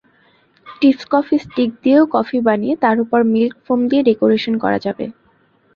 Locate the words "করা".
4.63-4.77